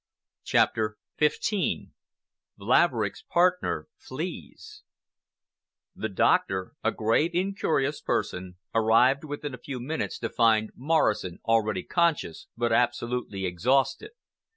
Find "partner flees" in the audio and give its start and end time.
3.29-4.81